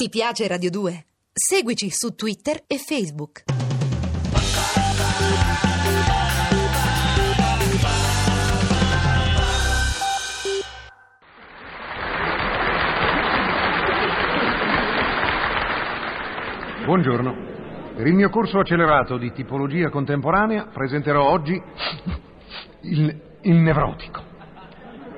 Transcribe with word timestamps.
Ti 0.00 0.10
piace 0.10 0.46
Radio 0.46 0.70
2? 0.70 1.06
Seguici 1.32 1.90
su 1.90 2.14
Twitter 2.14 2.62
e 2.68 2.78
Facebook. 2.78 3.42
Buongiorno. 16.84 17.34
Per 17.96 18.06
il 18.06 18.14
mio 18.14 18.30
corso 18.30 18.60
accelerato 18.60 19.18
di 19.18 19.32
tipologia 19.32 19.90
contemporanea 19.90 20.66
presenterò 20.66 21.28
oggi 21.28 21.60
il, 22.82 23.20
il 23.40 23.56
nevrotico. 23.56 24.27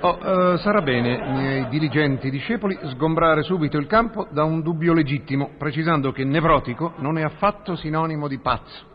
Oh, 0.03 0.19
eh, 0.55 0.59
sarà 0.61 0.81
bene, 0.81 1.31
miei 1.31 1.69
diligenti 1.69 2.31
discepoli, 2.31 2.79
sgombrare 2.85 3.43
subito 3.43 3.77
il 3.77 3.87
campo 3.87 4.27
da 4.31 4.45
un 4.45 4.63
dubbio 4.63 4.95
legittimo, 4.95 5.51
precisando 5.59 6.11
che 6.11 6.25
nevrotico 6.25 6.95
non 7.01 7.19
è 7.19 7.23
affatto 7.23 7.77
sinonimo 7.77 8.27
di 8.27 8.39
pazzo. 8.39 8.89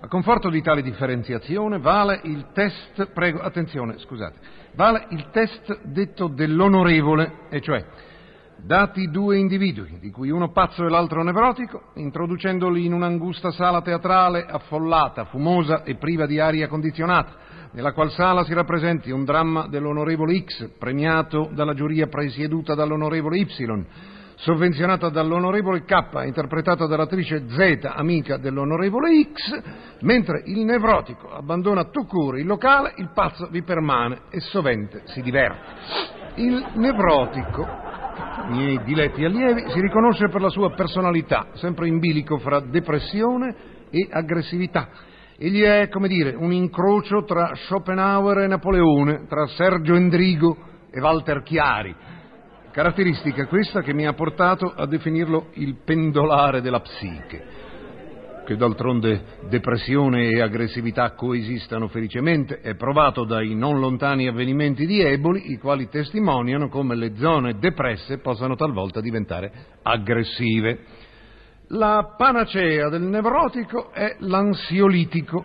A 0.00 0.06
conforto 0.06 0.48
di 0.48 0.62
tale 0.62 0.82
differenziazione 0.82 1.80
vale 1.80 2.20
il 2.22 2.50
test, 2.52 3.06
prego, 3.06 3.40
attenzione, 3.40 3.98
scusate, 3.98 4.38
vale 4.76 5.06
il 5.10 5.28
test 5.32 5.80
detto 5.82 6.28
dell'onorevole, 6.28 7.48
e 7.50 7.60
cioè 7.60 7.84
dati 8.64 9.10
due 9.10 9.38
individui, 9.38 9.98
di 9.98 10.12
cui 10.12 10.30
uno 10.30 10.52
pazzo 10.52 10.84
e 10.84 10.88
l'altro 10.88 11.24
nevrotico, 11.24 11.90
introducendoli 11.94 12.84
in 12.84 12.92
un'angusta 12.92 13.50
sala 13.50 13.82
teatrale 13.82 14.46
affollata, 14.48 15.24
fumosa 15.24 15.82
e 15.82 15.96
priva 15.96 16.26
di 16.26 16.38
aria 16.38 16.68
condizionata, 16.68 17.34
nella 17.72 17.92
qual 17.92 18.10
sala 18.10 18.44
si 18.44 18.54
rappresenti 18.54 19.10
un 19.10 19.24
dramma 19.24 19.66
dell'onorevole 19.68 20.44
X, 20.44 20.70
premiato 20.78 21.50
dalla 21.52 21.74
giuria 21.74 22.06
presieduta 22.06 22.74
dall'onorevole 22.74 23.38
Y, 23.38 23.86
sovvenzionata 24.36 25.08
dall'onorevole 25.08 25.84
K, 25.84 26.22
interpretata 26.24 26.86
dall'attrice 26.86 27.48
Z, 27.48 27.84
amica 27.84 28.36
dell'onorevole 28.36 29.30
X, 29.32 29.62
mentre 30.00 30.42
il 30.46 30.64
nevrotico 30.64 31.30
abbandona 31.30 31.84
tuccure 31.84 32.40
il 32.40 32.46
locale, 32.46 32.94
il 32.96 33.10
pazzo 33.12 33.48
vi 33.50 33.62
permane 33.62 34.22
e 34.30 34.40
sovente 34.40 35.02
si 35.06 35.22
diverte. 35.22 36.36
Il 36.36 36.64
nevrotico, 36.74 37.66
miei 38.50 38.80
diletti 38.84 39.24
allievi, 39.24 39.70
si 39.70 39.80
riconosce 39.80 40.28
per 40.28 40.40
la 40.40 40.50
sua 40.50 40.70
personalità, 40.70 41.48
sempre 41.54 41.88
in 41.88 41.98
bilico 41.98 42.38
fra 42.38 42.60
depressione 42.60 43.54
e 43.90 44.06
aggressività. 44.08 44.88
Egli 45.40 45.62
è, 45.62 45.88
come 45.88 46.08
dire, 46.08 46.34
un 46.34 46.50
incrocio 46.50 47.22
tra 47.22 47.54
Schopenhauer 47.54 48.38
e 48.38 48.46
Napoleone, 48.48 49.26
tra 49.28 49.46
Sergio 49.46 49.94
Endrigo 49.94 50.56
e 50.90 51.00
Walter 51.00 51.44
Chiari. 51.44 51.94
Caratteristica 52.72 53.46
questa 53.46 53.80
che 53.80 53.94
mi 53.94 54.04
ha 54.04 54.14
portato 54.14 54.72
a 54.74 54.84
definirlo 54.86 55.50
il 55.52 55.76
pendolare 55.84 56.60
della 56.60 56.80
psiche. 56.80 57.66
Che 58.44 58.56
d'altronde 58.56 59.22
depressione 59.48 60.30
e 60.30 60.40
aggressività 60.40 61.12
coesistano 61.12 61.86
felicemente 61.86 62.58
è 62.60 62.74
provato 62.74 63.24
dai 63.24 63.54
non 63.54 63.78
lontani 63.78 64.26
avvenimenti 64.26 64.86
di 64.86 65.00
Eboli, 65.00 65.52
i 65.52 65.58
quali 65.58 65.88
testimoniano 65.88 66.68
come 66.68 66.96
le 66.96 67.14
zone 67.14 67.58
depresse 67.60 68.18
possano 68.18 68.56
talvolta 68.56 69.00
diventare 69.00 69.52
aggressive. 69.82 71.06
La 71.72 72.14
panacea 72.16 72.88
del 72.88 73.02
nevrotico 73.02 73.92
è 73.92 74.16
l'ansiolitico. 74.20 75.44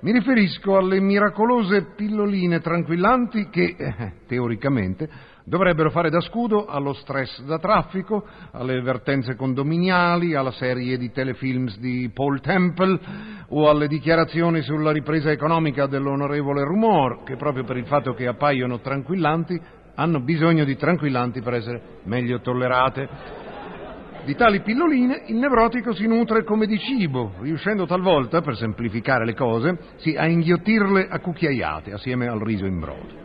Mi 0.00 0.12
riferisco 0.12 0.76
alle 0.76 1.00
miracolose 1.00 1.94
pilloline 1.96 2.60
tranquillanti 2.60 3.48
che, 3.48 3.76
eh, 3.78 4.12
teoricamente, 4.26 5.08
dovrebbero 5.44 5.90
fare 5.90 6.10
da 6.10 6.20
scudo 6.20 6.66
allo 6.66 6.92
stress 6.92 7.40
da 7.44 7.58
traffico, 7.58 8.22
alle 8.50 8.82
vertenze 8.82 9.34
condominiali, 9.34 10.34
alla 10.34 10.50
serie 10.50 10.98
di 10.98 11.10
telefilms 11.10 11.78
di 11.78 12.10
Paul 12.12 12.42
Temple 12.42 12.98
o 13.48 13.70
alle 13.70 13.86
dichiarazioni 13.86 14.60
sulla 14.60 14.92
ripresa 14.92 15.30
economica 15.30 15.86
dell'onorevole 15.86 16.64
Rumor, 16.64 17.22
che 17.22 17.36
proprio 17.36 17.64
per 17.64 17.78
il 17.78 17.86
fatto 17.86 18.12
che 18.12 18.26
appaiono 18.26 18.80
tranquillanti 18.80 19.58
hanno 19.94 20.20
bisogno 20.20 20.64
di 20.64 20.76
tranquillanti 20.76 21.40
per 21.40 21.54
essere 21.54 21.82
meglio 22.04 22.40
tollerate. 22.40 23.41
Di 24.24 24.36
tali 24.36 24.60
pilloline 24.60 25.24
il 25.26 25.36
nevrotico 25.36 25.92
si 25.92 26.06
nutre 26.06 26.44
come 26.44 26.66
di 26.66 26.78
cibo, 26.78 27.32
riuscendo 27.40 27.86
talvolta, 27.86 28.40
per 28.40 28.54
semplificare 28.54 29.24
le 29.24 29.34
cose, 29.34 29.76
sì, 29.96 30.14
a 30.14 30.28
inghiottirle 30.28 31.08
a 31.08 31.18
cucchiaiate 31.18 31.92
assieme 31.92 32.28
al 32.28 32.38
riso 32.38 32.64
in 32.64 32.78
brodo. 32.78 33.20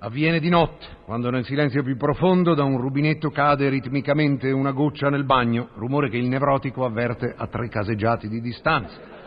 Avviene 0.00 0.38
di 0.38 0.48
notte, 0.48 0.86
quando 1.04 1.28
nel 1.28 1.44
silenzio 1.44 1.82
più 1.82 1.96
profondo 1.96 2.54
da 2.54 2.62
un 2.62 2.78
rubinetto 2.80 3.30
cade 3.30 3.68
ritmicamente 3.68 4.52
una 4.52 4.70
goccia 4.70 5.10
nel 5.10 5.24
bagno, 5.24 5.70
rumore 5.74 6.08
che 6.08 6.18
il 6.18 6.28
nevrotico 6.28 6.84
avverte 6.84 7.34
a 7.36 7.48
tre 7.48 7.68
caseggiati 7.68 8.28
di 8.28 8.40
distanza. 8.40 9.17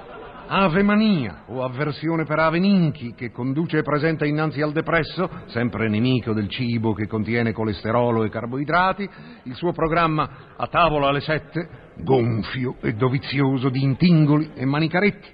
Avemania 0.54 1.44
o 1.46 1.64
avversione 1.64 2.26
per 2.26 2.38
aveninchi 2.38 3.14
che 3.14 3.32
conduce 3.32 3.78
e 3.78 3.84
presenta 3.84 4.26
innanzi 4.26 4.62
al 4.62 4.74
depresso, 4.74 5.30
sempre 5.46 5.88
nemico 5.88 6.34
del 6.34 6.50
cibo 6.50 6.92
che 6.92 7.08
contiene 7.08 7.54
colesterolo 7.54 8.26
e 8.26 8.30
carboidrati, 8.30 9.10
il 9.44 9.56
suo 9.56 9.72
programma 9.72 10.30
a 10.58 10.68
tavola 10.68 11.08
alle 11.08 11.22
sette, 11.22 11.94
gonfio 12.00 12.76
e 12.82 12.96
dovizioso 12.96 13.70
di 13.70 13.82
intingoli 13.82 14.52
e 14.54 14.66
manicaretti. 14.66 15.30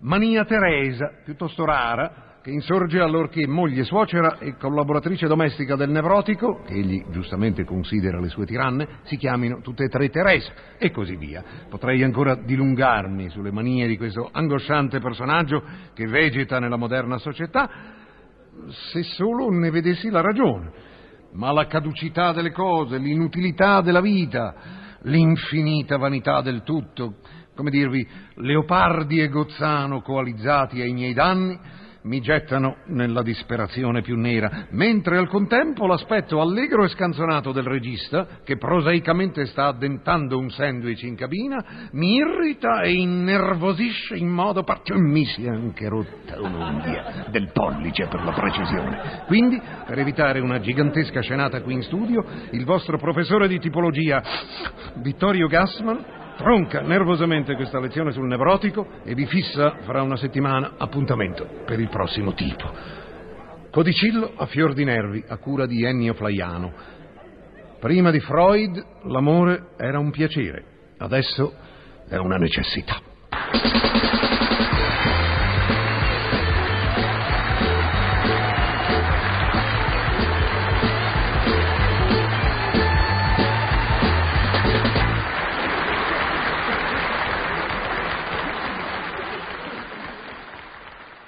Mania 0.00 0.44
Teresa, 0.44 1.12
piuttosto 1.24 1.64
rara, 1.64 2.33
che 2.44 2.50
insorge 2.50 3.00
allorché 3.00 3.46
moglie 3.46 3.84
suocera 3.84 4.36
e 4.38 4.58
collaboratrice 4.58 5.26
domestica 5.26 5.76
del 5.76 5.88
nevrotico, 5.88 6.60
che 6.66 6.74
egli 6.74 7.02
giustamente 7.10 7.64
considera 7.64 8.20
le 8.20 8.28
sue 8.28 8.44
tiranne, 8.44 8.98
si 9.04 9.16
chiamino 9.16 9.62
tutte 9.62 9.84
e 9.84 9.88
tre 9.88 10.10
Teresa, 10.10 10.52
e 10.76 10.90
così 10.90 11.16
via. 11.16 11.42
Potrei 11.70 12.02
ancora 12.02 12.34
dilungarmi 12.34 13.30
sulle 13.30 13.50
manie 13.50 13.86
di 13.86 13.96
questo 13.96 14.28
angosciante 14.30 15.00
personaggio 15.00 15.62
che 15.94 16.06
vegeta 16.06 16.58
nella 16.58 16.76
moderna 16.76 17.16
società, 17.16 17.70
se 18.92 19.02
solo 19.04 19.48
ne 19.48 19.70
vedessi 19.70 20.10
la 20.10 20.20
ragione. 20.20 20.70
Ma 21.32 21.50
la 21.50 21.66
caducità 21.66 22.32
delle 22.32 22.52
cose, 22.52 22.98
l'inutilità 22.98 23.80
della 23.80 24.02
vita, 24.02 24.54
l'infinita 25.04 25.96
vanità 25.96 26.42
del 26.42 26.62
tutto, 26.62 27.14
come 27.56 27.70
dirvi, 27.70 28.06
Leopardi 28.34 29.18
e 29.22 29.28
Gozzano 29.28 30.02
coalizzati 30.02 30.82
ai 30.82 30.92
miei 30.92 31.14
danni, 31.14 31.58
mi 32.04 32.20
gettano 32.20 32.76
nella 32.86 33.22
disperazione 33.22 34.02
più 34.02 34.16
nera, 34.16 34.66
mentre 34.70 35.16
al 35.16 35.28
contempo 35.28 35.86
l'aspetto 35.86 36.40
allegro 36.40 36.84
e 36.84 36.88
scanzonato 36.88 37.50
del 37.50 37.64
regista, 37.64 38.26
che 38.44 38.58
prosaicamente 38.58 39.46
sta 39.46 39.66
addentando 39.66 40.38
un 40.38 40.50
sandwich 40.50 41.02
in 41.02 41.16
cabina, 41.16 41.88
mi 41.92 42.16
irrita 42.16 42.82
e 42.82 42.92
innervosisce 42.92 44.16
in 44.16 44.28
modo 44.28 44.62
particolare. 44.62 44.82
Mi 45.08 45.24
si 45.24 45.44
è 45.44 45.48
anche 45.48 45.88
rotta 45.88 46.40
un'unghia 46.40 47.26
del 47.30 47.50
pollice 47.52 48.06
per 48.06 48.22
la 48.22 48.32
precisione. 48.32 49.22
Quindi, 49.26 49.60
per 49.86 49.98
evitare 49.98 50.40
una 50.40 50.60
gigantesca 50.60 51.20
scenata 51.20 51.62
qui 51.62 51.74
in 51.74 51.82
studio, 51.82 52.22
il 52.50 52.64
vostro 52.64 52.98
professore 52.98 53.48
di 53.48 53.58
tipologia, 53.58 54.22
Vittorio 54.96 55.46
Gassman, 55.46 56.23
tronca 56.36 56.80
nervosamente 56.80 57.54
questa 57.54 57.78
lezione 57.80 58.12
sul 58.12 58.26
nevrotico 58.26 58.86
e 59.04 59.14
vi 59.14 59.26
fissa 59.26 59.76
fra 59.84 60.02
una 60.02 60.16
settimana 60.16 60.74
appuntamento 60.78 61.46
per 61.64 61.80
il 61.80 61.88
prossimo 61.88 62.34
tipo. 62.34 62.70
Codicillo 63.70 64.32
a 64.36 64.46
fior 64.46 64.72
di 64.72 64.84
nervi, 64.84 65.24
a 65.26 65.36
cura 65.38 65.66
di 65.66 65.84
Ennio 65.84 66.14
Flaiano. 66.14 66.72
Prima 67.80 68.10
di 68.10 68.20
Freud 68.20 68.82
l'amore 69.04 69.70
era 69.76 69.98
un 69.98 70.10
piacere, 70.10 70.64
adesso 70.98 71.52
è 72.08 72.16
una 72.16 72.36
necessità. 72.36 73.00